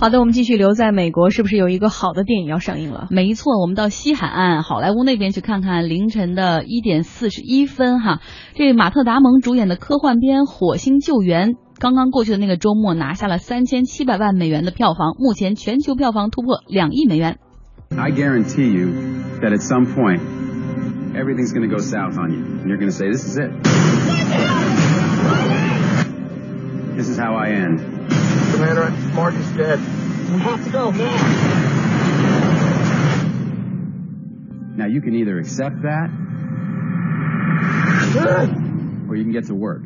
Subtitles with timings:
[0.00, 3.08] 好的，我们继续留在美国，是不是有一个好的电影要上映了？
[3.10, 5.88] 没错，我们到西海岸好莱坞那边去看看。
[5.88, 8.20] 凌晨的一点四十一分，哈，
[8.54, 17.38] 这马特·达蒙主演的科幻片《火星救援》刚刚过去的那个周末拿下了三千七百万美元的票房，目前全球票房突破两亿美元。
[17.96, 18.88] I guarantee you
[19.40, 20.20] that at some point
[21.14, 23.50] everything's going to go south on you, and you're going to say, "This is it.
[26.96, 28.23] This is how I end."
[28.54, 29.80] Commander, Mark is dead.
[29.80, 31.16] We have to go now.
[34.76, 36.10] Now you can either accept that,
[39.08, 39.82] or you can get to work.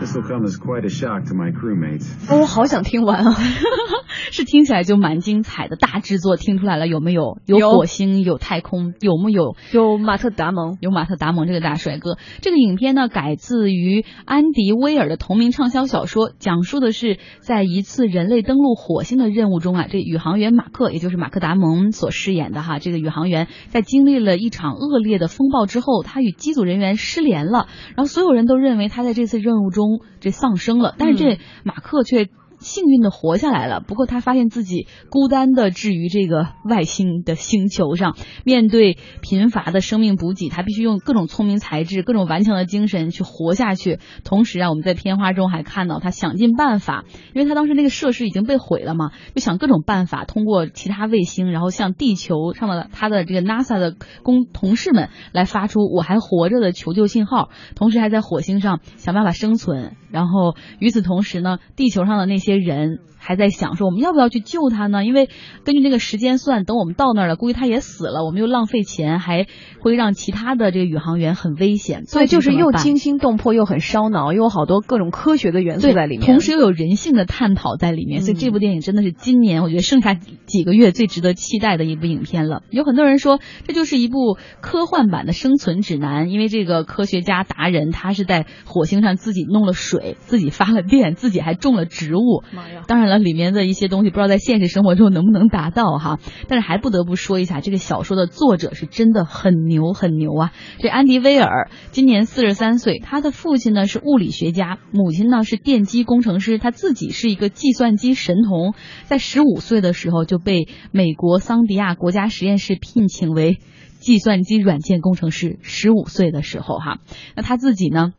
[0.00, 2.06] This will come as quite a shock to my crewmates.
[2.30, 3.34] 哦，我好想听完啊！
[4.30, 7.38] 是听起来就蛮精彩的大制作，听出来了有没有？
[7.46, 9.56] 有火星，有太空，有木有？
[9.72, 12.16] 有马特·达蒙，有马特·达蒙这个大帅哥。
[12.40, 29.87] 这个影片呢，改自于安迪·威尔的同名畅销小说，讲述的是在一次人类登陆火星的任务中啊，这宇航员马克，也就是马克·达蒙所饰演的哈，这个宇航员在经历了一场恶劣的风暴之后，他与机组人员失联了，然后所有人都认为他在这次任务中。
[30.20, 32.28] 这丧生了，但是这马克却。
[32.60, 44.00] 幸运的活下来了，不过他发现自己孤单的置于这个外星的星球上，面对贫乏的生命补给，他必须用各种聪明才智、各种顽强的精神去活下去。
[44.24, 59.96] 同时啊，我们在片花中还看到他想尽办法，因为他当时那个设施已经被毁了嘛，就想各种办法通过其他卫星，然后向地球上的他的这个 NASA 的工同事们来发出我还活着的求救信号，同时还在火星上想办法生存。
[60.10, 62.47] 然后与此同时呢，地球上的那些。
[62.48, 63.00] 些人。
[63.20, 65.04] 还在想说我们要不要去救他呢？
[65.04, 65.28] 因为
[65.62, 69.46] 根据那个时间算，等我们到那儿了，估计他也死了，我们又浪费钱，还
[69.82, 72.06] 会让其他的这个宇航员很危险。
[72.06, 78.22] 所以就是又惊心动魄，又很烧脑，又有好多各种科学的元素在里面，同时又有人性的探讨在里面。
[78.22, 82.62] 所以这部电影真的是今年我觉得剩下几个月最值得期待的一部影片了。
[82.70, 92.37] 有很多人说这就是一部科幻版的生存指南，因为这个科学家达人他是在火星上自己弄了水，自己发了电，自己还种了植物。
[92.86, 93.18] 当然了。
[93.18, 100.52] 里面的一些东西不知道在现实生活中能不能达到哈，但是还不得不说一下，这个小说的作者是真的很牛很牛啊！
[100.78, 108.72] 这安迪威尔今年四十三岁，他的父亲呢是物理学家，母亲呢是电机工程师，他自己是一个计算机神童，
[109.04, 113.58] 在十五岁的时候就被美国桑迪亚国家实验室聘请为
[113.98, 115.58] 计算机软件工程师。
[115.62, 117.00] 十五岁的时候哈，
[117.34, 118.12] 那他自己呢？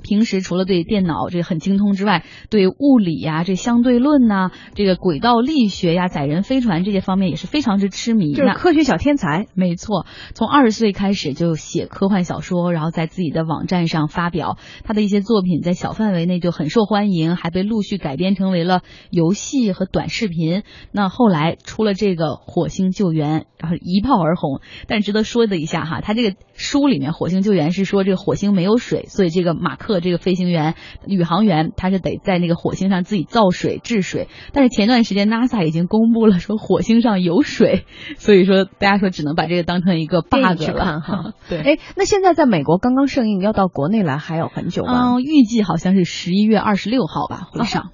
[0.00, 9.46] 平时除了对电脑这很精通之外，对物理呀、这相对论呐、这个轨道力学呀、载人飞船这些方面也是非常之痴迷，就是科学小天才。
[9.54, 20.62] 没错，从二十岁开始就写科幻小说，然后在自己的网站上发表他的一些作品，在小范围内就很受欢迎，还被陆续改编成为了游戏和短视频。
[20.92, 24.62] 那后来出了这个《火星救援》，然后一炮而红。
[24.86, 29.89] 但值得说的一下哈，他这个书里面《火星救援》是说这个火星没有水，所以这个马克。
[29.98, 34.28] 这个飞行员、宇航员，他是得在那个火星上自己造水、治水。
[34.52, 37.86] 但是前段时间 NASA 已经公布了说火星上有水，
[38.16, 41.32] 所以说大家说只能把这个当成一个 bug 了哈。
[41.48, 45.14] 对，哎，那现在在美国刚刚上映，要到国内来还有很久吗？
[45.14, 47.90] 嗯，预计好像是十一月二十六号吧会上。